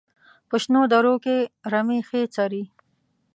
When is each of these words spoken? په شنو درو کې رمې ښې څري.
په 0.49 0.55
شنو 0.63 0.81
درو 0.91 1.15
کې 1.23 1.37
رمې 1.71 1.99
ښې 2.07 2.21
څري. 2.35 2.63